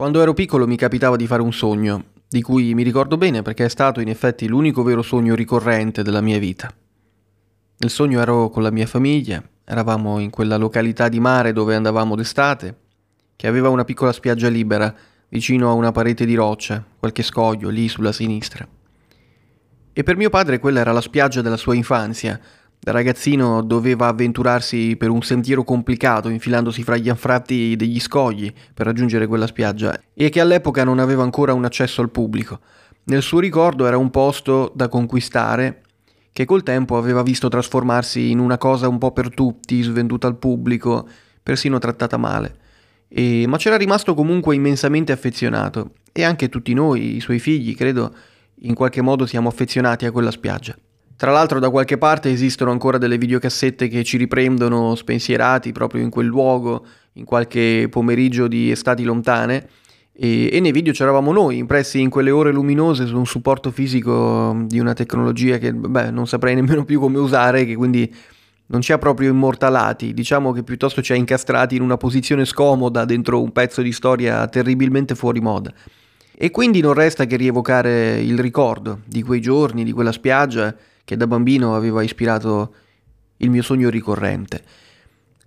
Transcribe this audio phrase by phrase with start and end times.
[0.00, 3.66] Quando ero piccolo mi capitava di fare un sogno, di cui mi ricordo bene perché
[3.66, 6.72] è stato in effetti l'unico vero sogno ricorrente della mia vita.
[7.76, 12.16] Nel sogno ero con la mia famiglia, eravamo in quella località di mare dove andavamo
[12.16, 12.76] d'estate,
[13.36, 14.94] che aveva una piccola spiaggia libera
[15.28, 18.66] vicino a una parete di roccia, qualche scoglio lì sulla sinistra.
[19.92, 22.40] E per mio padre quella era la spiaggia della sua infanzia,
[22.82, 28.86] da ragazzino doveva avventurarsi per un sentiero complicato, infilandosi fra gli anfratti degli scogli per
[28.86, 32.58] raggiungere quella spiaggia, e che all'epoca non aveva ancora un accesso al pubblico.
[33.04, 35.82] Nel suo ricordo era un posto da conquistare
[36.32, 40.38] che col tempo aveva visto trasformarsi in una cosa un po' per tutti, svenduta al
[40.38, 41.06] pubblico,
[41.42, 42.56] persino trattata male.
[43.08, 48.14] E, ma c'era rimasto comunque immensamente affezionato, e anche tutti noi, i suoi figli, credo,
[48.60, 50.74] in qualche modo siamo affezionati a quella spiaggia.
[51.20, 56.08] Tra l'altro da qualche parte esistono ancora delle videocassette che ci riprendono spensierati proprio in
[56.08, 59.68] quel luogo, in qualche pomeriggio di estati lontane,
[60.14, 64.62] e, e nei video c'eravamo noi, impressi in quelle ore luminose su un supporto fisico
[64.64, 68.10] di una tecnologia che beh, non saprei nemmeno più come usare, che quindi
[68.68, 73.04] non ci ha proprio immortalati, diciamo che piuttosto ci ha incastrati in una posizione scomoda
[73.04, 75.70] dentro un pezzo di storia terribilmente fuori moda.
[76.34, 80.74] E quindi non resta che rievocare il ricordo di quei giorni, di quella spiaggia,
[81.10, 82.72] che da bambino aveva ispirato
[83.38, 84.62] il mio sogno ricorrente.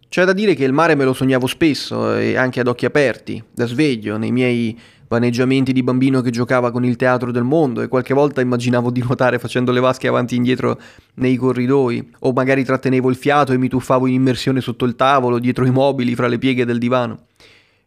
[0.10, 3.42] C'è da dire che il mare me lo sognavo spesso e anche ad occhi aperti,
[3.50, 7.88] da sveglio, nei miei vaneggiamenti di bambino che giocava con il teatro del mondo e
[7.88, 10.78] qualche volta immaginavo di nuotare facendo le vasche avanti e indietro
[11.16, 15.40] nei corridoi o magari trattenevo il fiato e mi tuffavo in immersione sotto il tavolo,
[15.40, 17.28] dietro i mobili, fra le pieghe del divano.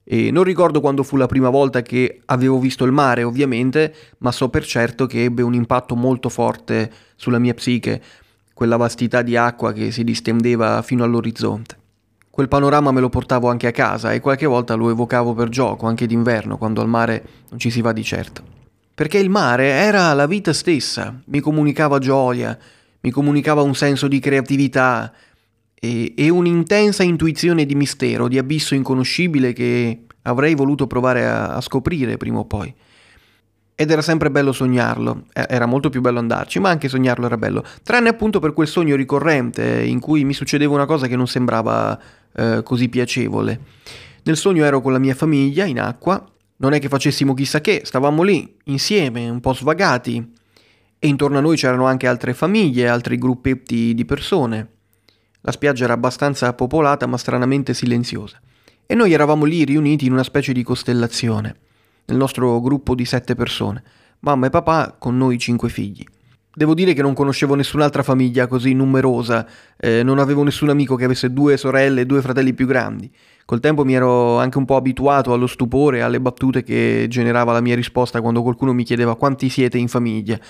[0.08, 4.30] E non ricordo quando fu la prima volta che avevo visto il mare, ovviamente, ma
[4.30, 8.00] so per certo che ebbe un impatto molto forte sulla mia psiche,
[8.55, 11.77] quella vastità di acqua che si distendeva fino all'orizzonte.
[12.30, 15.86] Quel panorama me lo portavo anche a casa e qualche volta lo evocavo per gioco,
[15.86, 18.42] anche d'inverno, quando al mare non ci si va di certo.
[18.95, 22.56] Perché il mare era la vita stessa, mi comunicava gioia,
[23.00, 25.12] mi comunicava un senso di creatività,
[25.79, 31.61] e, e un'intensa intuizione di mistero, di abisso inconoscibile che avrei voluto provare a, a
[31.61, 32.75] scoprire prima o poi.
[33.79, 37.63] Ed era sempre bello sognarlo, era molto più bello andarci, ma anche sognarlo era bello,
[37.83, 42.01] tranne appunto per quel sogno ricorrente in cui mi succedeva una cosa che non sembrava
[42.35, 43.61] eh, così piacevole.
[44.23, 46.27] Nel sogno ero con la mia famiglia in acqua,
[46.58, 50.33] non è che facessimo chissà che, stavamo lì, insieme, un po' svagati,
[50.98, 54.76] e intorno a noi c'erano anche altre famiglie, altri gruppetti di persone.
[55.46, 58.40] La spiaggia era abbastanza popolata ma stranamente silenziosa.
[58.84, 61.57] E noi eravamo lì riuniti in una specie di costellazione,
[62.07, 63.80] nel nostro gruppo di sette persone,
[64.20, 66.05] mamma e papà con noi cinque figli.
[66.52, 69.46] Devo dire che non conoscevo nessun'altra famiglia così numerosa,
[69.77, 73.08] eh, non avevo nessun amico che avesse due sorelle e due fratelli più grandi.
[73.45, 77.52] Col tempo mi ero anche un po' abituato allo stupore e alle battute che generava
[77.52, 80.40] la mia risposta quando qualcuno mi chiedeva quanti siete in famiglia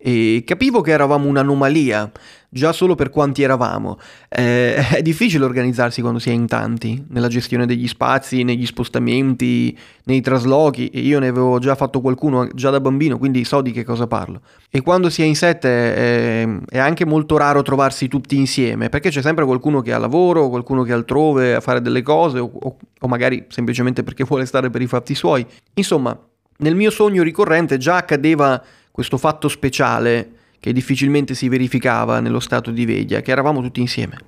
[0.00, 2.10] e capivo che eravamo un'anomalia,
[2.48, 3.98] già solo per quanti eravamo.
[4.28, 9.76] Eh, è difficile organizzarsi quando si è in tanti, nella gestione degli spazi, negli spostamenti,
[10.04, 13.72] nei traslochi, e io ne avevo già fatto qualcuno già da bambino, quindi so di
[13.72, 14.40] che cosa parlo.
[14.70, 19.10] E quando si è in sette è, è anche molto raro trovarsi tutti insieme, perché
[19.10, 22.50] c'è sempre qualcuno che ha lavoro, qualcuno che è altrove a fare delle cose, o,
[22.52, 25.44] o, o magari semplicemente perché vuole stare per i fatti suoi.
[25.74, 26.16] Insomma,
[26.58, 28.62] nel mio sogno ricorrente già accadeva
[28.98, 30.28] questo fatto speciale
[30.58, 34.18] che difficilmente si verificava nello stato di veglia, che eravamo tutti insieme.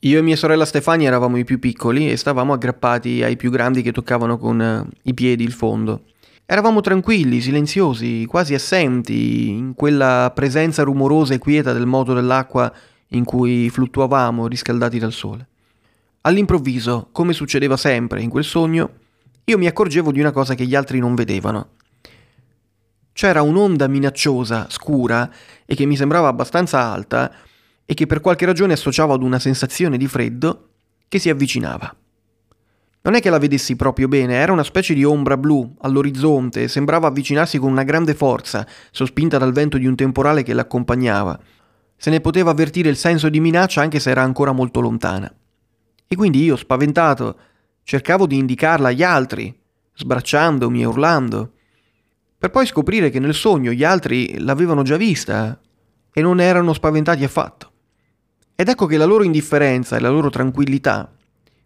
[0.00, 3.82] Io e mia sorella Stefania eravamo i più piccoli e stavamo aggrappati ai più grandi
[3.82, 6.04] che toccavano con uh, i piedi il fondo.
[6.46, 12.72] Eravamo tranquilli, silenziosi, quasi assenti, in quella presenza rumorosa e quieta del moto dell'acqua
[13.08, 15.48] in cui fluttuavamo riscaldati dal sole.
[16.20, 18.88] All'improvviso, come succedeva sempre in quel sogno,
[19.42, 21.70] io mi accorgevo di una cosa che gli altri non vedevano.
[23.16, 25.30] C'era un'onda minacciosa, scura,
[25.64, 27.32] e che mi sembrava abbastanza alta,
[27.86, 30.68] e che per qualche ragione associavo ad una sensazione di freddo,
[31.08, 31.96] che si avvicinava.
[33.00, 37.06] Non è che la vedessi proprio bene, era una specie di ombra blu all'orizzonte, sembrava
[37.06, 41.40] avvicinarsi con una grande forza, sospinta dal vento di un temporale che l'accompagnava.
[41.96, 45.34] Se ne poteva avvertire il senso di minaccia anche se era ancora molto lontana.
[46.06, 47.38] E quindi io, spaventato,
[47.82, 49.58] cercavo di indicarla agli altri,
[49.94, 51.52] sbracciandomi e urlando
[52.46, 55.58] per poi scoprire che nel sogno gli altri l'avevano già vista
[56.12, 57.72] e non erano spaventati affatto.
[58.54, 61.10] Ed ecco che la loro indifferenza e la loro tranquillità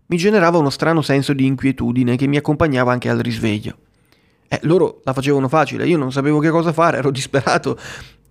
[0.06, 3.76] mi generava uno strano senso di inquietudine che mi accompagnava anche al risveglio.
[4.48, 7.78] Eh, loro la facevano facile, io non sapevo che cosa fare, ero disperato,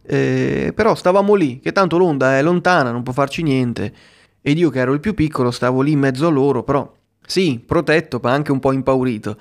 [0.02, 3.94] eh, però stavamo lì, che tanto l'onda è lontana, non può farci niente,
[4.42, 6.92] ed io che ero il più piccolo stavo lì in mezzo a loro, però
[7.26, 9.38] sì, protetto, ma anche un po' impaurito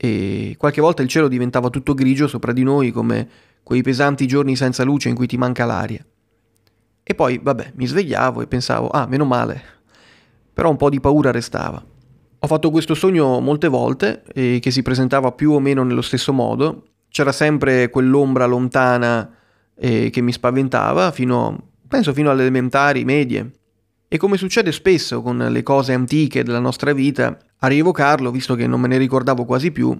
[0.00, 3.28] e qualche volta il cielo diventava tutto grigio sopra di noi come
[3.64, 6.04] quei pesanti giorni senza luce in cui ti manca l'aria.
[7.02, 9.60] E poi, vabbè, mi svegliavo e pensavo, ah, meno male.
[10.54, 11.84] Però un po' di paura restava.
[12.38, 16.32] Ho fatto questo sogno molte volte, e che si presentava più o meno nello stesso
[16.32, 16.84] modo.
[17.08, 19.34] C'era sempre quell'ombra lontana
[19.74, 23.50] eh, che mi spaventava, fino, penso fino alle elementari, medie.
[24.10, 28.66] E come succede spesso con le cose antiche della nostra vita, a rievocarlo, visto che
[28.66, 29.94] non me ne ricordavo quasi più,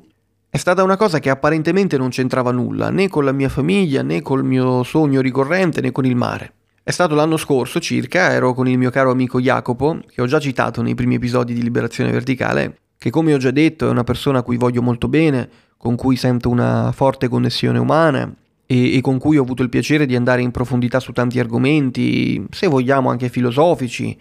[0.48, 4.22] è stata una cosa che apparentemente non c'entrava nulla, né con la mia famiglia, né
[4.22, 6.54] col mio sogno ricorrente, né con il mare.
[6.82, 10.40] È stato l'anno scorso circa, ero con il mio caro amico Jacopo, che ho già
[10.40, 14.38] citato nei primi episodi di Liberazione Verticale, che come ho già detto è una persona
[14.38, 15.46] a cui voglio molto bene,
[15.76, 18.34] con cui sento una forte connessione umana
[18.70, 22.46] e, e con cui ho avuto il piacere di andare in profondità su tanti argomenti,
[22.50, 24.16] se vogliamo anche filosofici,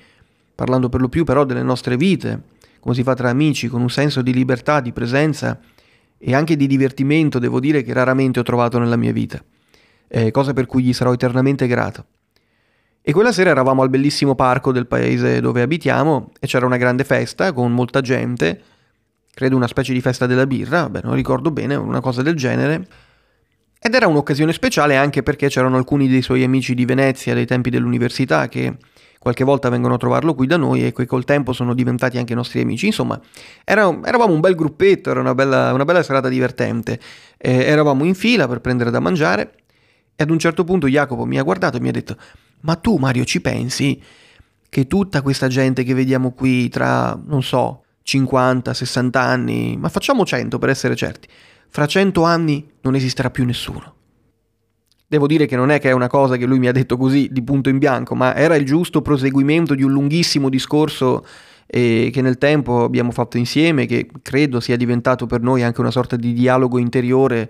[0.55, 2.55] parlando per lo più però delle nostre vite
[2.87, 5.59] come si fa tra amici, con un senso di libertà, di presenza
[6.17, 9.43] e anche di divertimento, devo dire, che raramente ho trovato nella mia vita,
[10.07, 12.05] eh, cosa per cui gli sarò eternamente grato.
[13.01, 17.03] E quella sera eravamo al bellissimo parco del paese dove abitiamo e c'era una grande
[17.03, 18.61] festa con molta gente,
[19.33, 22.87] credo una specie di festa della birra, beh non ricordo bene, una cosa del genere.
[23.79, 27.69] Ed era un'occasione speciale anche perché c'erano alcuni dei suoi amici di Venezia dei tempi
[27.69, 28.75] dell'università che
[29.19, 32.33] qualche volta vengono a trovarlo qui da noi e che col tempo sono diventati anche
[32.33, 32.87] nostri amici.
[32.87, 33.19] Insomma,
[33.63, 36.99] era, eravamo un bel gruppetto, era una bella, una bella serata divertente.
[37.37, 39.53] Eh, eravamo in fila per prendere da mangiare
[40.15, 42.17] e ad un certo punto Jacopo mi ha guardato e mi ha detto
[42.61, 44.01] ma tu Mario ci pensi
[44.69, 50.25] che tutta questa gente che vediamo qui tra, non so, 50, 60 anni, ma facciamo
[50.25, 51.27] 100 per essere certi,
[51.69, 53.95] fra 100 anni non esisterà più nessuno.
[55.09, 57.29] Devo dire che non è che è una cosa che lui mi ha detto così
[57.31, 61.25] di punto in bianco, ma era il giusto proseguimento di un lunghissimo discorso
[61.65, 65.91] eh, che nel tempo abbiamo fatto insieme, che credo sia diventato per noi anche una
[65.91, 67.49] sorta di dialogo interiore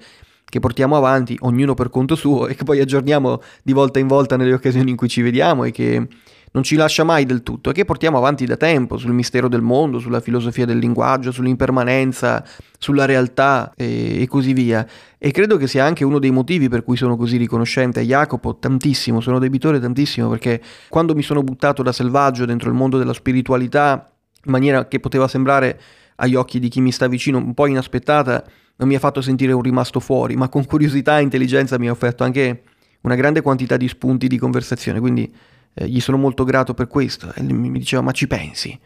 [0.49, 4.37] che portiamo avanti, ognuno per conto suo, e che poi aggiorniamo di volta in volta
[4.37, 6.07] nelle occasioni in cui ci vediamo e che
[6.51, 9.61] non ci lascia mai del tutto e che portiamo avanti da tempo sul mistero del
[9.61, 12.43] mondo, sulla filosofia del linguaggio, sull'impermanenza,
[12.77, 14.85] sulla realtà e, e, così via.
[15.17, 18.57] E credo che sia anche uno dei motivi per cui sono così riconoscente a Jacopo,
[18.57, 23.13] tantissimo, sono debitore tantissimo perché quando mi sono buttato da selvaggio dentro il mondo della
[23.13, 24.11] spiritualità
[24.45, 25.79] in maniera che poteva sembrare
[26.15, 28.43] agli occhi di chi mi sta vicino un po' inaspettata,
[28.77, 31.91] non mi ha fatto sentire un rimasto fuori, ma con curiosità e intelligenza mi ha
[31.91, 32.63] offerto anche
[33.01, 35.31] una grande quantità di spunti di conversazione, quindi
[35.79, 37.31] eh, gli sono molto grato per questo.
[37.35, 38.77] E mi diceva, ma ci pensi?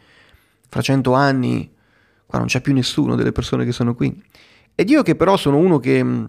[0.68, 1.70] Fra cento anni,
[2.26, 4.22] qua non c'è più nessuno delle persone che sono qui.
[4.74, 6.24] Ed io che però sono uno che, mm,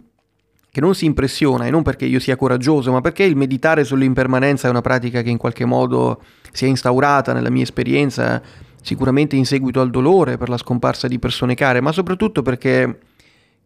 [0.71, 4.67] che non si impressiona, e non perché io sia coraggioso, ma perché il meditare sull'impermanenza
[4.67, 6.21] è una pratica che in qualche modo
[6.51, 8.41] si è instaurata nella mia esperienza,
[8.81, 12.99] sicuramente in seguito al dolore per la scomparsa di persone care, ma soprattutto perché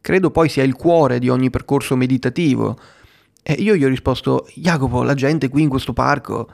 [0.01, 2.77] credo poi sia il cuore di ogni percorso meditativo.
[3.43, 6.49] E io gli ho risposto, Jacopo, la gente qui in questo parco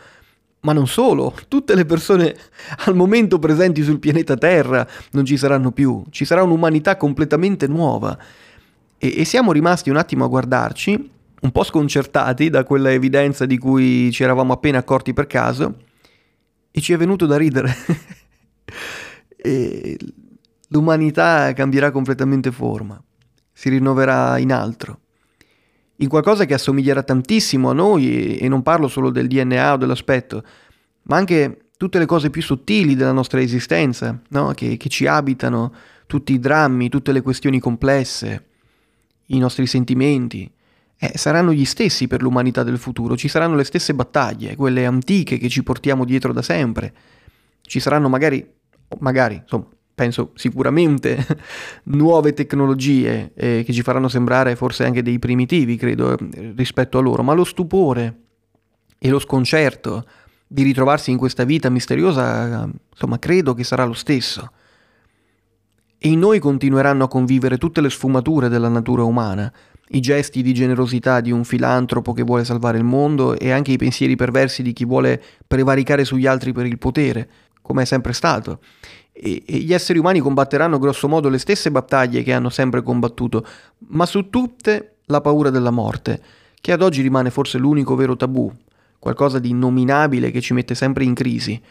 [0.63, 2.36] ma non solo, tutte le persone
[2.86, 8.17] al momento presenti sul pianeta Terra non ci saranno più, ci sarà un'umanità completamente nuova.
[8.98, 13.58] E, e siamo rimasti un attimo a guardarci, un po' sconcertati da quella evidenza di
[13.58, 15.75] cui ci eravamo appena accorti per caso,
[16.72, 17.75] e ci è venuto da ridere.
[20.70, 23.01] l'umanità cambierà completamente forma,
[23.51, 25.00] si rinnoverà in altro
[25.97, 30.43] in qualcosa che assomiglierà tantissimo a noi e non parlo solo del DNA o dell'aspetto,
[31.03, 34.53] ma anche tutte le cose più sottili della nostra esistenza, no?
[34.53, 35.73] che, che ci abitano,
[36.07, 38.45] tutti i drammi, tutte le questioni complesse,
[39.27, 40.50] i nostri sentimenti,
[40.97, 45.38] eh, saranno gli stessi per l'umanità del futuro, ci saranno le stesse battaglie, quelle antiche
[45.38, 46.93] che ci portiamo dietro da sempre,
[47.62, 48.45] ci saranno magari,
[49.00, 51.25] magari, insomma, penso sicuramente
[51.85, 57.01] nuove tecnologie eh, che ci faranno sembrare forse anche dei primitivi, credo, eh, rispetto a
[57.01, 58.21] loro, ma lo stupore
[58.97, 60.05] e lo sconcerto
[60.47, 64.51] di ritrovarsi in questa vita misteriosa, insomma, credo che sarà lo stesso.
[65.97, 69.51] E in noi continueranno a convivere tutte le sfumature della natura umana,
[69.89, 73.77] i gesti di generosità di un filantropo che vuole salvare il mondo e anche i
[73.77, 77.29] pensieri perversi di chi vuole prevaricare sugli altri per il potere,
[77.62, 78.59] come è sempre stato
[79.13, 83.46] e, e gli esseri umani combatteranno grossomodo le stesse battaglie che hanno sempre combattuto,
[83.89, 86.22] ma su tutte la paura della morte,
[86.60, 88.51] che ad oggi rimane forse l'unico vero tabù,
[88.98, 91.62] qualcosa di innominabile che ci mette sempre in crisi.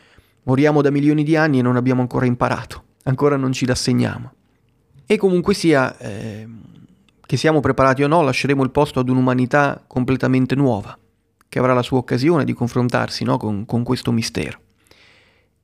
[0.45, 4.33] Moriamo da milioni di anni e non abbiamo ancora imparato, ancora non ci rassegniamo.
[5.07, 6.47] E comunque sia, eh,
[7.25, 10.97] che siamo preparati o no, lasceremo il posto ad un'umanità completamente nuova,
[11.49, 14.59] che avrà la sua occasione di confrontarsi no, con, con questo mistero.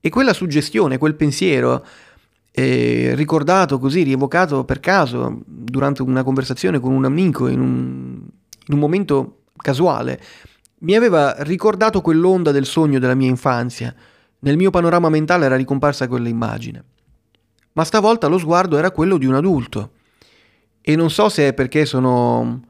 [0.01, 1.85] E quella suggestione, quel pensiero,
[2.53, 8.21] eh, ricordato così, rievocato per caso durante una conversazione con un amico in un,
[8.67, 10.21] in un momento casuale,
[10.81, 13.95] mi aveva ricordato quell'onda del sogno della mia infanzia.
[14.41, 16.85] Nel mio panorama mentale era ricomparsa quella immagine.
[17.73, 19.91] Ma stavolta lo sguardo era quello di un adulto.
[20.81, 22.63] E non so se è perché sono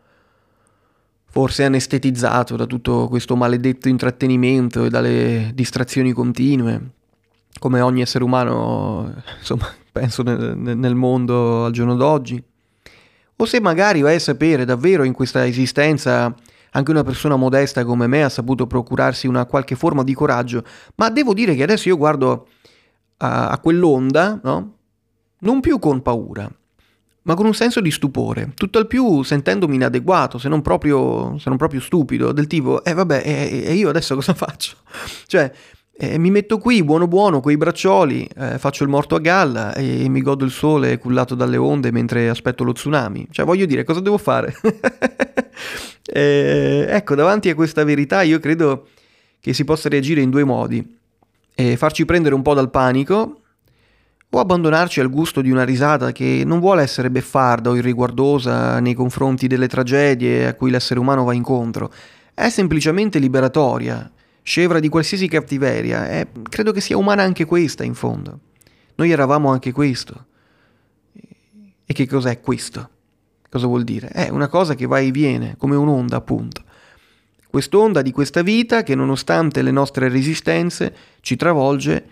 [1.31, 6.93] forse anestetizzato da tutto questo maledetto intrattenimento e dalle distrazioni continue,
[7.59, 12.43] come ogni essere umano, insomma, penso nel, nel mondo al giorno d'oggi.
[13.41, 16.35] O se magari vai a sapere davvero in questa esistenza
[16.73, 20.65] anche una persona modesta come me ha saputo procurarsi una qualche forma di coraggio,
[20.97, 22.49] ma devo dire che adesso io guardo
[23.19, 24.75] a, a quell'onda, no?
[25.41, 26.51] Non più con paura,
[27.23, 31.49] ma con un senso di stupore, tutto al più sentendomi inadeguato, se non proprio, se
[31.49, 34.77] non proprio stupido, del tipo, eh vabbè, e, e io adesso cosa faccio?
[35.27, 35.53] cioè,
[36.01, 40.09] eh, mi metto qui buono buono coi braccioli, eh, faccio il morto a galla e
[40.09, 43.27] mi godo il sole cullato dalle onde mentre aspetto lo tsunami.
[43.33, 44.55] Cioè, voglio dire, cosa devo fare?
[46.07, 48.87] eh, ecco, davanti a questa verità io credo
[49.41, 50.97] che si possa reagire in due modi.
[51.77, 53.41] farci prendere un po' dal panico
[54.31, 58.95] o abbandonarci al gusto di una risata che non vuole essere beffarda o irriguardosa nei
[58.95, 61.91] confronti delle tragedie a cui l'essere umano va incontro.
[62.33, 64.09] È semplicemente liberatoria
[64.49, 68.41] scevra di qualsiasi cattiveria, e credo che sia umana anche questa in fondo.
[68.95, 70.25] Noi eravamo anche questo.
[71.85, 72.89] E che cos'è questo?
[73.51, 74.09] Cosa vuol dire?
[74.09, 76.63] È una cosa che va e viene, come un'onda appunto.
[77.51, 82.07] Quest'onda di questa vita che nonostante le nostre resistenze ci travolge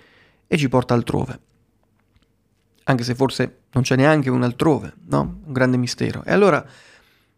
[0.47, 1.41] e ci porta altrove.
[2.85, 5.41] Anche se forse non c'è neanche un altrove, no?
[5.47, 6.23] Un grande mistero.
[6.23, 6.63] E allora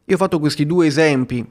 [0.04, 1.48] io ho fatto questi due esempi,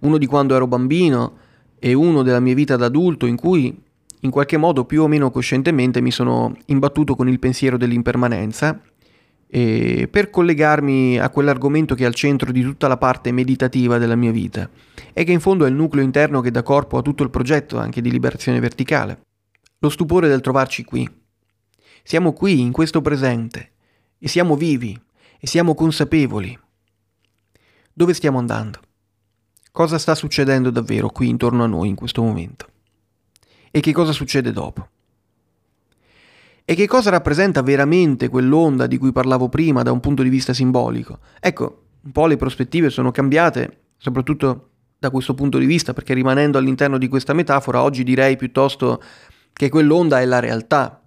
[0.00, 1.46] uno di quando ero bambino
[1.80, 3.76] e uno della mia vita da adulto in cui
[4.20, 8.78] in qualche modo più o meno coscientemente mi sono imbattuto con il pensiero dell'impermanenza
[9.52, 14.14] e per collegarmi a quell'argomento che è al centro di tutta la parte meditativa della
[14.14, 14.68] mia vita
[15.12, 17.78] e che in fondo è il nucleo interno che dà corpo a tutto il progetto
[17.78, 19.22] anche di liberazione verticale.
[19.78, 21.08] Lo stupore del trovarci qui.
[22.02, 23.70] Siamo qui, in questo presente,
[24.18, 24.98] e siamo vivi,
[25.38, 26.56] e siamo consapevoli.
[27.92, 28.80] Dove stiamo andando?
[29.72, 32.66] Cosa sta succedendo davvero qui intorno a noi in questo momento
[33.70, 34.88] e che cosa succede dopo.
[36.64, 40.52] E che cosa rappresenta veramente quell'onda di cui parlavo prima da un punto di vista
[40.52, 41.18] simbolico?
[41.40, 46.58] Ecco, un po' le prospettive sono cambiate, soprattutto da questo punto di vista, perché rimanendo
[46.58, 49.02] all'interno di questa metafora, oggi direi piuttosto
[49.52, 51.02] che quell'onda è la realtà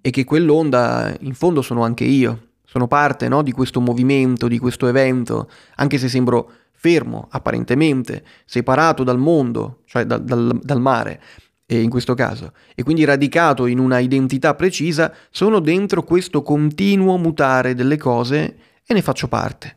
[0.00, 4.58] e che quell'onda in fondo sono anche io, sono parte no, di questo movimento, di
[4.58, 11.20] questo evento, anche se sembro fermo, apparentemente, separato dal mondo, cioè dal, dal, dal mare,
[11.66, 17.74] in questo caso, e quindi radicato in una identità precisa, sono dentro questo continuo mutare
[17.74, 18.56] delle cose
[18.86, 19.76] e ne faccio parte.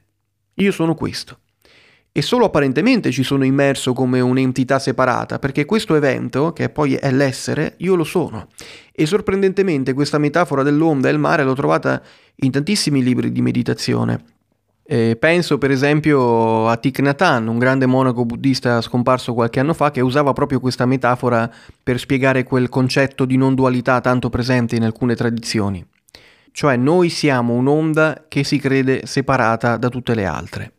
[0.56, 1.40] Io sono questo.
[2.14, 7.12] E solo apparentemente ci sono immerso come un'entità separata, perché questo evento, che poi è
[7.12, 8.48] l'essere, io lo sono.
[8.92, 12.02] E sorprendentemente questa metafora dell'onda e il mare l'ho trovata
[12.36, 14.24] in tantissimi libri di meditazione.
[14.84, 19.74] Eh, penso per esempio a Thich Nhat Hanh, un grande monaco buddista scomparso qualche anno
[19.74, 21.50] fa, che usava proprio questa metafora
[21.82, 25.86] per spiegare quel concetto di non dualità tanto presente in alcune tradizioni.
[26.52, 30.74] Cioè noi siamo un'onda che si crede separata da tutte le altre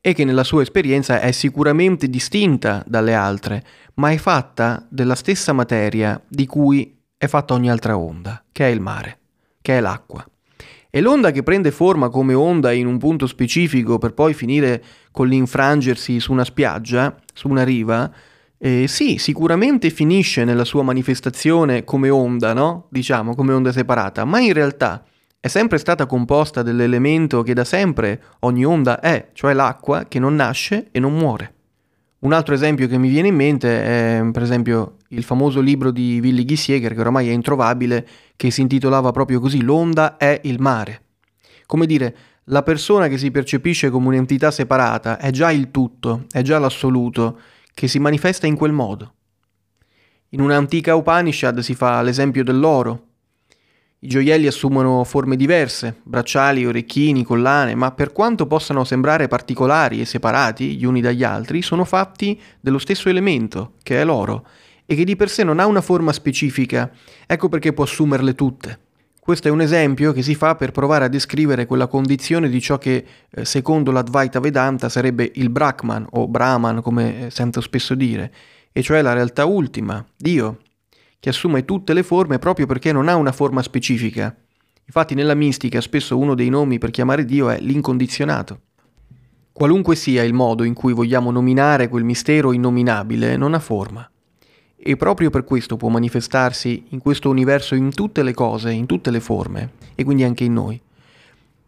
[0.00, 3.62] e che nella sua esperienza è sicuramente distinta dalle altre,
[3.94, 8.70] ma è fatta della stessa materia di cui è fatta ogni altra onda, che è
[8.70, 9.18] il mare,
[9.60, 10.24] che è l'acqua.
[10.90, 14.82] E l'onda che prende forma come onda in un punto specifico per poi finire
[15.12, 18.12] con l'infrangersi su una spiaggia, su una riva,
[18.58, 22.88] eh, sì, sicuramente finisce nella sua manifestazione come onda, no?
[22.90, 25.04] Diciamo, come onda separata, ma in realtà
[25.38, 30.34] è sempre stata composta dell'elemento che da sempre ogni onda è, cioè l'acqua che non
[30.34, 31.54] nasce e non muore.
[32.20, 36.20] Un altro esempio che mi viene in mente è, per esempio, il famoso libro di
[36.22, 41.02] Willy Gissieger, che ormai è introvabile, che si intitolava proprio così L'onda è il mare.
[41.64, 46.42] Come dire, la persona che si percepisce come un'entità separata è già il tutto, è
[46.42, 47.38] già l'assoluto,
[47.72, 49.14] che si manifesta in quel modo.
[50.30, 53.09] In un'antica Upanishad si fa l'esempio dell'oro,
[54.02, 60.06] i gioielli assumono forme diverse, bracciali, orecchini, collane, ma per quanto possano sembrare particolari e
[60.06, 64.46] separati gli uni dagli altri, sono fatti dello stesso elemento, che è l'oro,
[64.86, 66.90] e che di per sé non ha una forma specifica,
[67.26, 68.78] ecco perché può assumerle tutte.
[69.20, 72.78] Questo è un esempio che si fa per provare a descrivere quella condizione di ciò
[72.78, 78.32] che, eh, secondo l'Advaita Vedanta, sarebbe il Brahman o Brahman, come eh, sento spesso dire,
[78.72, 80.60] e cioè la realtà ultima, Dio,
[81.20, 84.34] che assume tutte le forme proprio perché non ha una forma specifica
[84.90, 88.62] Infatti nella mistica spesso uno dei nomi per chiamare Dio è l'incondizionato.
[89.52, 94.10] Qualunque sia il modo in cui vogliamo nominare quel mistero innominabile, non ha forma.
[94.76, 99.12] E proprio per questo può manifestarsi in questo universo in tutte le cose, in tutte
[99.12, 100.80] le forme, e quindi anche in noi.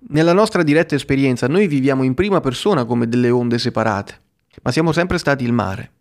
[0.09, 4.21] Nella nostra diretta esperienza noi viviamo in prima persona come delle onde separate,
[4.62, 5.92] ma siamo sempre stati il mare,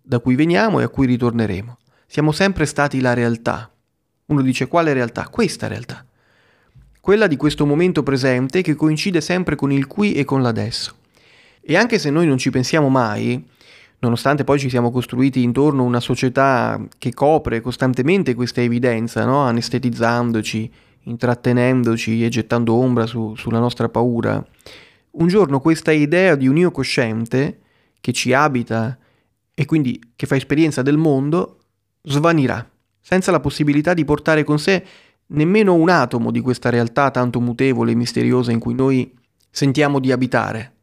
[0.00, 1.79] da cui veniamo e a cui ritorneremo.
[2.10, 3.70] Siamo sempre stati la realtà.
[4.26, 5.28] Uno dice quale realtà?
[5.28, 6.04] Questa realtà
[7.00, 10.96] quella di questo momento presente che coincide sempre con il qui e con l'adesso.
[11.62, 13.42] E anche se noi non ci pensiamo mai,
[14.00, 19.40] nonostante poi ci siamo costruiti intorno una società che copre costantemente questa evidenza, no?
[19.40, 20.70] anestetizzandoci,
[21.04, 24.44] intrattenendoci e gettando ombra su, sulla nostra paura,
[25.12, 27.60] un giorno questa idea di un io cosciente
[28.00, 28.98] che ci abita
[29.54, 31.59] e quindi che fa esperienza del mondo
[32.02, 32.68] svanirà,
[33.00, 34.84] senza la possibilità di portare con sé
[35.32, 39.12] nemmeno un atomo di questa realtà tanto mutevole e misteriosa in cui noi
[39.50, 40.74] sentiamo di abitare,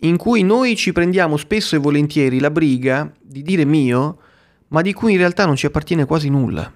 [0.00, 4.18] in cui noi ci prendiamo spesso e volentieri la briga di dire mio,
[4.68, 6.72] ma di cui in realtà non ci appartiene quasi nulla.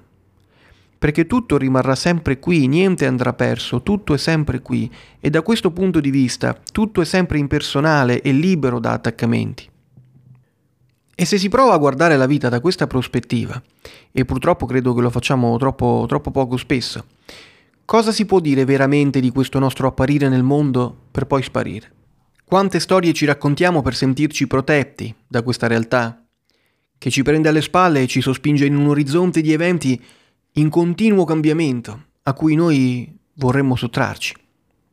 [0.99, 5.73] Perché tutto rimarrà sempre qui, niente andrà perso, tutto è sempre qui e da questo
[5.73, 9.72] punto di vista tutto è sempre impersonale e libero da attaccamenti.
[11.15, 13.63] E se si prova a guardare la vita da questa prospettiva,
[14.11, 17.05] e purtroppo credo che lo facciamo troppo, troppo poco spesso,
[17.85, 21.93] cosa si può dire veramente di questo nostro apparire nel mondo per poi sparire?
[22.45, 26.25] Quante storie ci raccontiamo per sentirci protetti da questa realtà,
[26.97, 30.01] che ci prende alle spalle e ci sospinge in un orizzonte di eventi
[30.53, 34.35] in continuo cambiamento, a cui noi vorremmo sottrarci?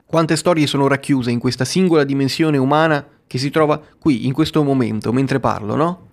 [0.05, 4.63] Quante storie sono racchiuse in questa singola dimensione umana che si trova qui, in questo
[4.63, 6.07] momento, mentre parlo, no?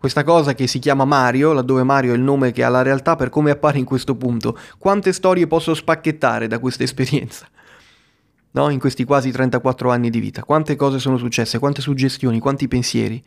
[0.00, 3.16] Questa cosa che si chiama Mario, laddove Mario è il nome che ha la realtà
[3.16, 4.58] per come appare in questo punto.
[4.78, 7.46] Quante storie posso spacchettare da questa esperienza?
[8.52, 10.42] No, in questi quasi 34 anni di vita.
[10.42, 13.22] Quante cose sono successe, quante suggestioni, quanti pensieri.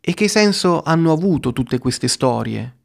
[0.00, 2.76] E che senso hanno avuto tutte queste storie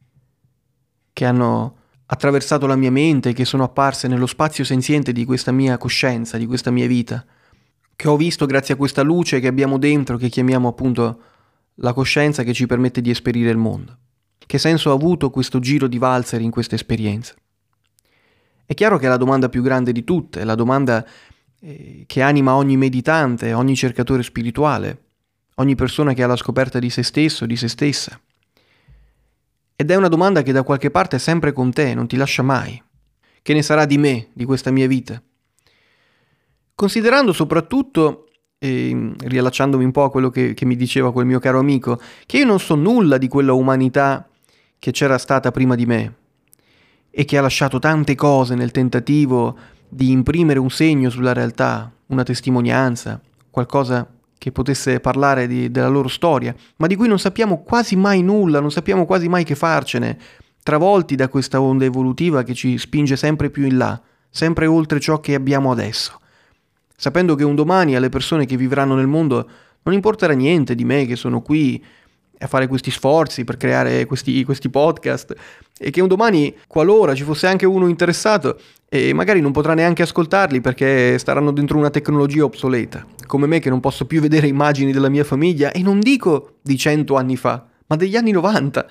[1.12, 5.78] che hanno attraversato la mia mente, che sono apparse nello spazio senziente di questa mia
[5.78, 7.24] coscienza, di questa mia vita,
[7.96, 11.20] che ho visto grazie a questa luce che abbiamo dentro, che chiamiamo appunto
[11.76, 13.98] la coscienza che ci permette di esperire il mondo.
[14.38, 17.34] Che senso ha avuto questo giro di valzer in questa esperienza?
[18.64, 21.04] È chiaro che è la domanda più grande di tutte, la domanda
[21.60, 25.04] eh, che anima ogni meditante, ogni cercatore spirituale,
[25.56, 28.20] ogni persona che ha la scoperta di se stesso, di se stessa.
[29.74, 32.42] Ed è una domanda che da qualche parte è sempre con te, non ti lascia
[32.42, 32.82] mai.
[33.42, 35.22] Che ne sarà di me, di questa mia vita?
[36.74, 38.25] Considerando soprattutto
[38.58, 42.38] e riallacciandomi un po' a quello che, che, mi diceva quel mio caro amico, che
[42.38, 44.26] io non so nulla di quella umanità
[44.78, 46.14] che c'era stata prima di me
[47.10, 49.56] e che ha lasciato tante cose nel tentativo
[49.88, 56.08] di imprimere un segno sulla realtà, una testimonianza, qualcosa che potesse parlare di, della loro
[56.08, 60.18] storia, ma di cui non sappiamo quasi mai nulla, non sappiamo quasi mai che farcene,
[60.62, 65.20] travolti da questa onda evolutiva che ci spinge sempre più in là, sempre oltre ciò
[65.20, 66.20] che abbiamo adesso
[66.96, 69.48] sapendo che un domani alle persone che vivranno nel mondo
[69.82, 71.82] non importerà niente di me che sono qui
[72.38, 75.34] a fare questi sforzi per creare questi, questi podcast
[75.78, 80.02] e che un domani, qualora ci fosse anche uno interessato, e magari non potrà neanche
[80.02, 84.92] ascoltarli perché staranno dentro una tecnologia obsoleta, come me che non posso più vedere immagini
[84.92, 88.86] della mia famiglia e non dico di cento anni fa, ma degli anni 90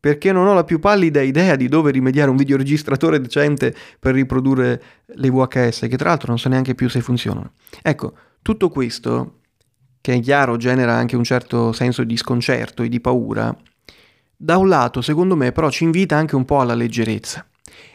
[0.00, 4.82] perché non ho la più pallida idea di dove rimediare un videoregistratore decente per riprodurre
[5.04, 7.52] le VHS, che tra l'altro non so neanche più se funzionano.
[7.82, 9.40] Ecco, tutto questo,
[10.00, 13.54] che è chiaro genera anche un certo senso di sconcerto e di paura,
[14.34, 17.46] da un lato, secondo me, però ci invita anche un po' alla leggerezza.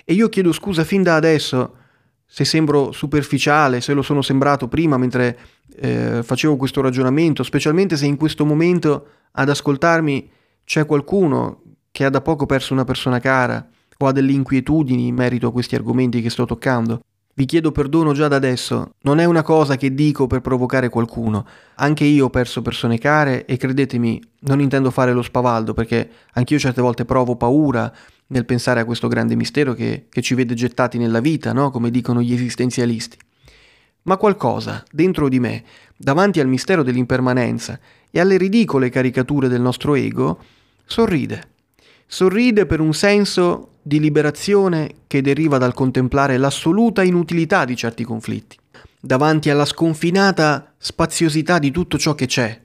[0.06, 1.78] E io chiedo scusa fin da adesso
[2.24, 5.38] se sembro superficiale, se lo sono sembrato prima mentre
[5.78, 10.30] eh, facevo questo ragionamento, specialmente se in questo momento ad ascoltarmi
[10.64, 11.62] c'è qualcuno
[11.96, 13.66] che ha da poco perso una persona cara
[14.00, 17.00] o ha delle inquietudini in merito a questi argomenti che sto toccando,
[17.36, 21.48] vi chiedo perdono già da adesso, non è una cosa che dico per provocare qualcuno.
[21.76, 26.60] Anche io ho perso persone care e credetemi, non intendo fare lo spavaldo perché anch'io
[26.60, 27.90] certe volte provo paura
[28.28, 31.72] nel pensare a questo grande mistero che, che ci vede gettati nella vita, no?
[31.72, 33.18] come dicono gli esistenzialisti.
[34.02, 35.64] Ma qualcosa dentro di me,
[35.96, 37.80] davanti al mistero dell'impermanenza
[38.12, 40.40] e alle ridicole caricature del nostro ego,
[40.84, 41.54] sorride
[42.06, 48.58] sorride per un senso di liberazione che deriva dal contemplare l'assoluta inutilità di certi conflitti,
[49.00, 52.62] davanti alla sconfinata spaziosità di tutto ciò che c'è,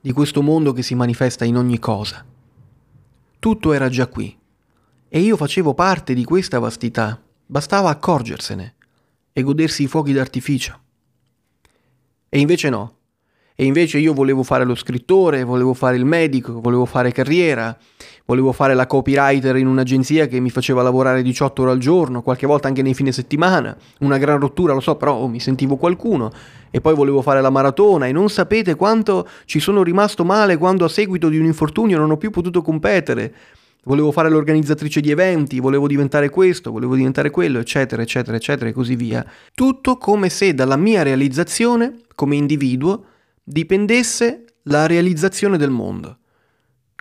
[0.00, 2.24] di questo mondo che si manifesta in ogni cosa.
[3.38, 4.36] Tutto era già qui
[5.08, 8.74] e io facevo parte di questa vastità, Bastava accorgersene
[9.32, 10.80] e godersi i fuochi d'artificio.
[12.28, 12.94] E invece no.
[13.54, 17.78] E invece io volevo fare lo scrittore, volevo fare il medico, volevo fare carriera,
[18.26, 22.46] volevo fare la copywriter in un'agenzia che mi faceva lavorare 18 ore al giorno, qualche
[22.46, 23.76] volta anche nei fine settimana.
[24.00, 26.30] Una gran rottura, lo so, però oh, mi sentivo qualcuno.
[26.70, 30.84] E poi volevo fare la maratona e non sapete quanto ci sono rimasto male quando
[30.84, 33.32] a seguito di un infortunio non ho più potuto competere.
[33.84, 38.72] Volevo fare l'organizzatrice di eventi, volevo diventare questo, volevo diventare quello, eccetera, eccetera, eccetera e
[38.72, 39.24] così via.
[39.54, 43.04] Tutto come se dalla mia realizzazione come individuo
[43.44, 46.18] dipendesse la realizzazione del mondo.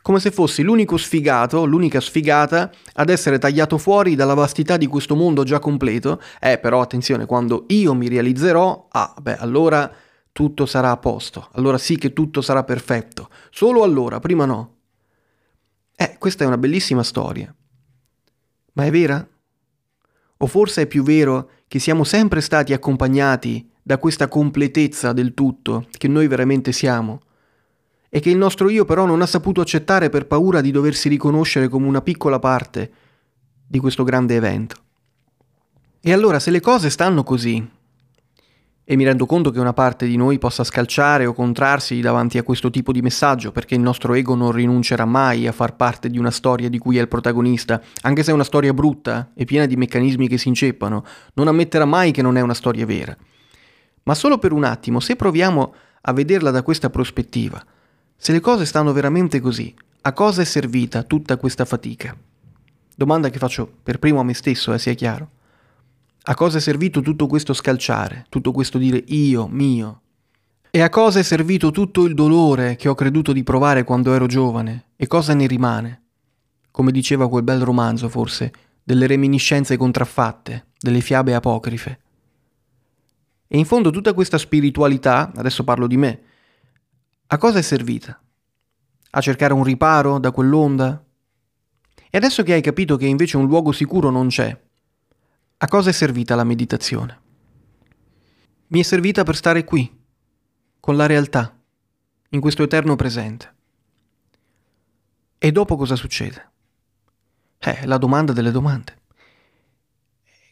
[0.05, 5.15] Come se fossi l'unico sfigato, l'unica sfigata ad essere tagliato fuori dalla vastità di questo
[5.15, 6.21] mondo già completo.
[6.39, 9.91] Eh, però attenzione, quando io mi realizzerò, ah, beh, allora
[10.31, 11.49] tutto sarà a posto.
[11.53, 13.31] Allora sì che tutto sarà perfetto.
[13.49, 14.75] Solo allora, prima no.
[15.95, 17.51] Eh, questa è una bellissima storia.
[18.73, 19.27] Ma è vera?
[20.37, 25.87] O forse è più vero che siamo sempre stati accompagnati da questa completezza del tutto
[25.89, 27.21] che noi veramente siamo
[28.15, 31.67] e che il nostro io però non ha saputo accettare per paura di doversi riconoscere
[31.67, 32.89] come una piccola parte
[33.67, 34.77] di questo grande evento.
[35.99, 37.69] E allora se le cose stanno così,
[38.85, 42.43] e mi rendo conto che una parte di noi possa scalciare o contrarsi davanti a
[42.43, 46.17] questo tipo di messaggio, perché il nostro ego non rinuncerà mai a far parte di
[46.17, 49.65] una storia di cui è il protagonista, anche se è una storia brutta e piena
[49.65, 53.13] di meccanismi che si inceppano, non ammetterà mai che non è una storia vera.
[54.03, 57.61] Ma solo per un attimo, se proviamo a vederla da questa prospettiva,
[58.17, 62.15] se le cose stanno veramente così, a cosa è servita tutta questa fatica?
[62.95, 65.29] Domanda che faccio per primo a me stesso, eh, sia chiaro.
[66.23, 70.01] A cosa è servito tutto questo scalciare, tutto questo dire io, mio?
[70.71, 74.25] E a cosa è servito tutto il dolore che ho creduto di provare quando ero
[74.25, 74.89] giovane?
[74.95, 76.01] E cosa ne rimane?
[76.71, 78.51] Come diceva quel bel romanzo, forse,
[78.83, 81.99] delle reminiscenze contraffatte, delle fiabe apocrife.
[83.47, 86.21] E in fondo tutta questa spiritualità, adesso parlo di me,
[87.27, 88.21] a cosa è servita?
[89.11, 91.03] A cercare un riparo da quell'onda?
[92.09, 94.55] E adesso che hai capito che invece un luogo sicuro non c'è,
[95.57, 97.21] a cosa è servita la meditazione?
[98.67, 99.91] Mi è servita per stare qui,
[100.79, 101.57] con la realtà,
[102.29, 103.53] in questo eterno presente.
[105.39, 106.51] E dopo cosa succede?
[107.57, 109.01] Eh, la domanda delle domande.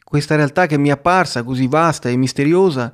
[0.04, 2.92] Questa realtà che mi è apparsa così vasta e misteriosa,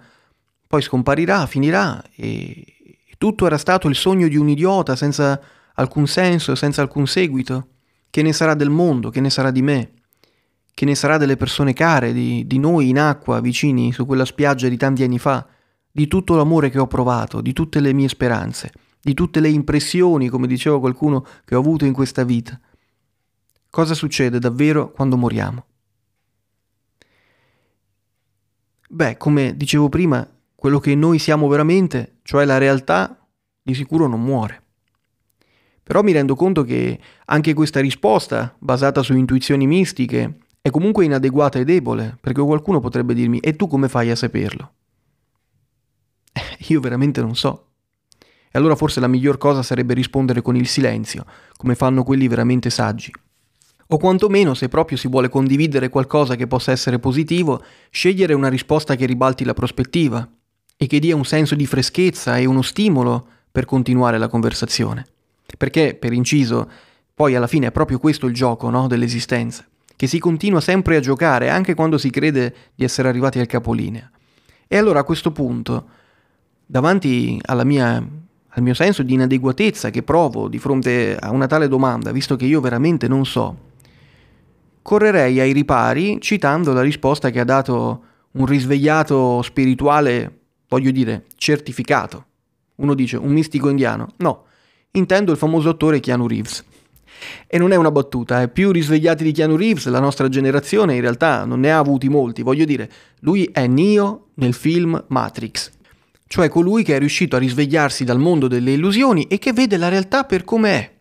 [0.68, 2.79] poi scomparirà, finirà e
[3.20, 5.40] tutto era stato il sogno di un idiota senza
[5.76, 7.68] alcun senso, senza alcun seguito.
[8.10, 9.92] Che ne sarà del mondo, che ne sarà di me,
[10.74, 14.70] che ne sarà delle persone care, di, di noi in acqua, vicini su quella spiaggia
[14.70, 15.46] di tanti anni fa,
[15.92, 20.30] di tutto l'amore che ho provato, di tutte le mie speranze, di tutte le impressioni,
[20.30, 22.58] come diceva qualcuno, che ho avuto in questa vita.
[23.70, 25.66] Cosa succede davvero quando moriamo?
[28.88, 33.28] Beh, come dicevo prima, quello che noi siamo veramente, cioè la realtà,
[33.60, 34.62] di sicuro non muore.
[35.82, 41.58] Però mi rendo conto che anche questa risposta, basata su intuizioni mistiche, è comunque inadeguata
[41.58, 44.74] e debole, perché qualcuno potrebbe dirmi e tu come fai a saperlo?
[46.68, 47.70] Io veramente non so.
[48.12, 51.26] E allora forse la miglior cosa sarebbe rispondere con il silenzio,
[51.58, 53.12] come fanno quelli veramente saggi.
[53.88, 58.94] O quantomeno, se proprio si vuole condividere qualcosa che possa essere positivo, scegliere una risposta
[58.94, 60.30] che ribalti la prospettiva
[60.82, 65.06] e che dia un senso di freschezza e uno stimolo per continuare la conversazione.
[65.58, 66.70] Perché, per inciso,
[67.14, 71.02] poi alla fine è proprio questo il gioco no, dell'esistenza, che si continua sempre a
[71.02, 74.10] giocare anche quando si crede di essere arrivati al capolinea.
[74.70, 75.86] E allora a questo punto,
[76.66, 78.08] davanti mia,
[78.48, 82.46] al mio senso di inadeguatezza che provo di fronte a una tale domanda, visto che
[82.46, 83.58] io veramente non so,
[84.82, 90.39] correrei ai ripari citando la risposta che ha dato un risvegliato spirituale,
[90.70, 92.26] voglio dire, certificato.
[92.76, 94.14] Uno dice un mistico indiano?
[94.18, 94.46] No,
[94.92, 96.64] intendo il famoso attore Keanu Reeves.
[97.48, 101.02] E non è una battuta, è più risvegliati di Keanu Reeves, la nostra generazione in
[101.02, 102.90] realtà non ne ha avuti molti, voglio dire,
[103.22, 105.72] lui è Neo nel film Matrix,
[106.28, 109.90] cioè colui che è riuscito a risvegliarsi dal mondo delle illusioni e che vede la
[109.90, 110.99] realtà per come è.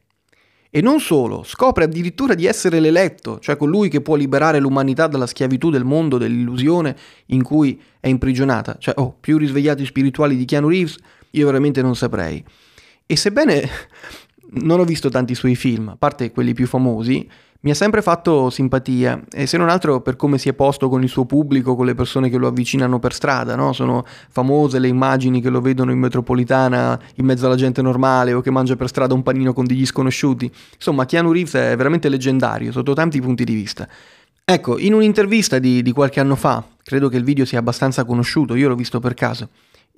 [0.70, 5.26] E non solo, scopre addirittura di essere l'eletto, cioè colui che può liberare l'umanità dalla
[5.26, 6.94] schiavitù del mondo, dell'illusione
[7.26, 8.76] in cui è imprigionata.
[8.78, 10.96] Cioè, oh, più risvegliati spirituali di Keanu Reeves,
[11.31, 12.44] io veramente non saprei.
[13.07, 13.66] E sebbene
[14.61, 17.26] non ho visto tanti suoi film, a parte quelli più famosi,
[17.61, 21.03] mi ha sempre fatto simpatia e se non altro per come si è posto con
[21.03, 23.73] il suo pubblico, con le persone che lo avvicinano per strada, no?
[23.73, 28.40] Sono famose le immagini che lo vedono in metropolitana in mezzo alla gente normale o
[28.40, 30.49] che mangia per strada un panino con degli sconosciuti.
[30.75, 33.88] Insomma, Keanu Reeves è veramente leggendario sotto tanti punti di vista.
[34.44, 38.55] Ecco, in un'intervista di, di qualche anno fa, credo che il video sia abbastanza conosciuto,
[38.55, 39.49] io l'ho visto per caso,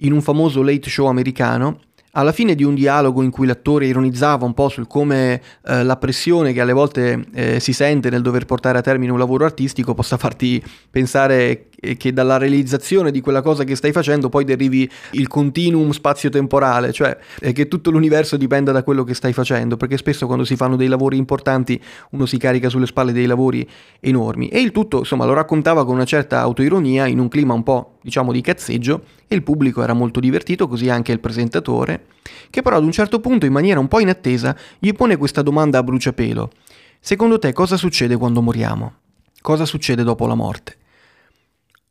[0.02, 1.78] in un famoso late show americano,
[2.12, 5.96] alla fine di un dialogo in cui l'attore ironizzava un po' sul come eh, la
[5.96, 9.94] pressione che alle volte eh, si sente nel dover portare a termine un lavoro artistico
[9.94, 11.66] possa farti pensare
[11.96, 17.16] che dalla realizzazione di quella cosa che stai facendo poi derivi il continuum spazio-temporale, cioè
[17.52, 20.88] che tutto l'universo dipenda da quello che stai facendo, perché spesso quando si fanno dei
[20.88, 23.66] lavori importanti uno si carica sulle spalle dei lavori
[24.00, 27.62] enormi e il tutto insomma lo raccontava con una certa autoironia in un clima un
[27.62, 32.06] po' diciamo di cazzeggio e il pubblico era molto divertito, così anche il presentatore,
[32.50, 35.78] che però ad un certo punto in maniera un po' inattesa gli pone questa domanda
[35.78, 36.50] a bruciapelo.
[36.98, 38.92] Secondo te cosa succede quando moriamo?
[39.40, 40.79] Cosa succede dopo la morte?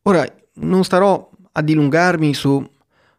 [0.03, 2.65] Ora, non starò a dilungarmi su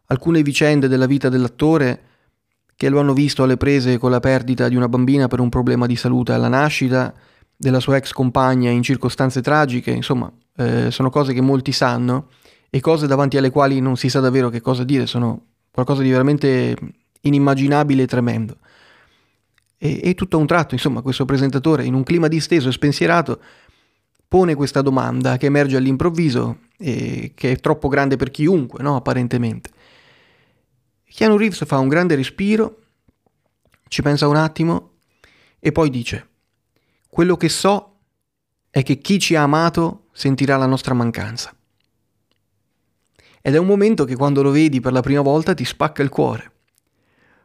[0.07, 2.03] alcune vicende della vita dell'attore
[2.75, 5.85] che lo hanno visto alle prese con la perdita di una bambina per un problema
[5.85, 7.13] di salute alla nascita,
[7.55, 12.29] della sua ex compagna in circostanze tragiche, insomma, eh, sono cose che molti sanno
[12.71, 16.09] e cose davanti alle quali non si sa davvero che cosa dire, sono qualcosa di
[16.09, 16.75] veramente
[17.21, 18.57] inimmaginabile e tremendo.
[19.77, 23.39] E, e tutto a un tratto, insomma, questo presentatore, in un clima disteso e spensierato,
[24.31, 28.95] pone questa domanda che emerge all'improvviso e che è troppo grande per chiunque, no?
[28.95, 29.69] apparentemente.
[31.03, 32.77] Keanu Reeves fa un grande respiro,
[33.89, 34.91] ci pensa un attimo
[35.59, 36.29] e poi dice,
[37.09, 37.97] quello che so
[38.69, 41.53] è che chi ci ha amato sentirà la nostra mancanza.
[43.41, 46.09] Ed è un momento che quando lo vedi per la prima volta ti spacca il
[46.09, 46.51] cuore.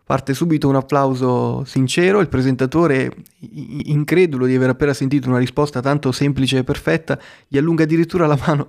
[0.06, 6.12] Parte subito un applauso sincero, il presentatore, incredulo di aver appena sentito una risposta tanto
[6.12, 8.68] semplice e perfetta, gli allunga addirittura la mano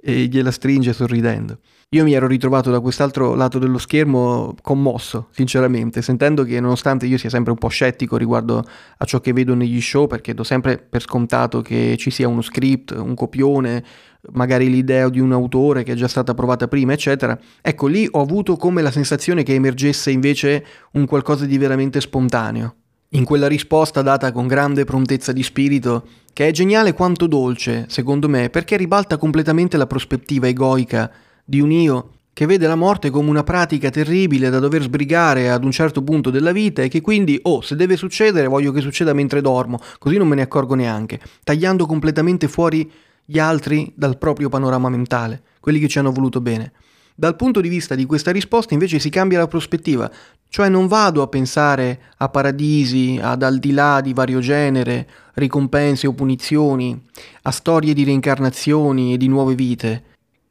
[0.00, 1.58] e gliela stringe sorridendo.
[1.90, 7.18] Io mi ero ritrovato da quest'altro lato dello schermo commosso, sinceramente, sentendo che nonostante io
[7.18, 8.64] sia sempre un po' scettico riguardo
[8.96, 12.40] a ciò che vedo negli show, perché do sempre per scontato che ci sia uno
[12.40, 13.84] script, un copione,
[14.32, 17.38] magari l'idea di un autore che è già stata provata prima, eccetera.
[17.60, 22.74] Ecco, lì ho avuto come la sensazione che emergesse invece un qualcosa di veramente spontaneo.
[23.10, 28.28] In quella risposta data con grande prontezza di spirito, che è geniale quanto dolce, secondo
[28.28, 31.10] me, perché ribalta completamente la prospettiva egoica
[31.44, 35.64] di un io che vede la morte come una pratica terribile da dover sbrigare ad
[35.64, 39.12] un certo punto della vita e che quindi, oh, se deve succedere, voglio che succeda
[39.12, 42.90] mentre dormo, così non me ne accorgo neanche, tagliando completamente fuori
[43.30, 46.72] gli altri dal proprio panorama mentale, quelli che ci hanno voluto bene.
[47.14, 50.10] Dal punto di vista di questa risposta invece si cambia la prospettiva,
[50.48, 56.08] cioè non vado a pensare a paradisi, ad al di là di vario genere, ricompense
[56.08, 57.00] o punizioni,
[57.42, 60.04] a storie di reincarnazioni e di nuove vite,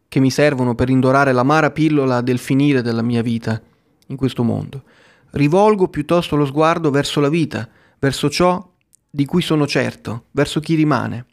[0.08, 3.62] che mi servono per indorare l'amara pillola del finire della mia vita
[4.08, 4.84] in questo mondo.
[5.32, 7.68] Rivolgo piuttosto lo sguardo verso la vita,
[8.00, 8.65] verso ciò
[9.10, 11.26] di cui sono certo, verso chi rimane.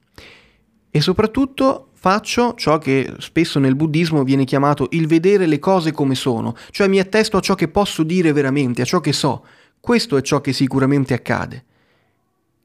[0.96, 6.14] E soprattutto faccio ciò che spesso nel buddismo viene chiamato il vedere le cose come
[6.14, 9.44] sono, cioè mi attesto a ciò che posso dire veramente, a ciò che so.
[9.78, 11.64] Questo è ciò che sicuramente accade.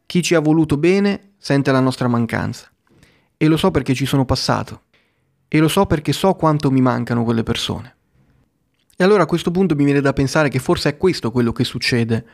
[0.06, 2.72] Chi ci ha voluto bene sente la nostra mancanza.
[3.36, 4.84] E lo so perché ci sono passato
[5.50, 7.96] e lo so perché so quanto mi mancano quelle persone.
[8.96, 11.66] E allora a questo punto mi viene da pensare che forse è questo quello che
[11.66, 12.26] succede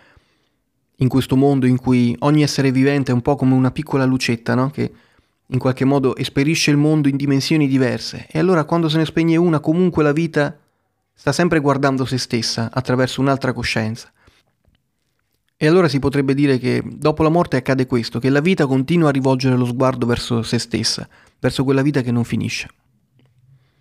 [0.98, 4.54] in questo mondo in cui ogni essere vivente è un po' come una piccola lucetta,
[4.54, 4.70] no?
[4.70, 4.92] Che
[5.48, 8.28] in qualche modo esperisce il mondo in dimensioni diverse.
[8.30, 10.58] E allora quando se ne spegne una, comunque la vita
[11.14, 14.12] sta sempre guardando se stessa attraverso un'altra coscienza.
[15.60, 19.10] E allora si potrebbe dire che dopo la morte accade questo, che la vita continua
[19.10, 21.08] a rivolgere lo sguardo verso se stessa,
[21.40, 22.68] verso quella vita che non finisce.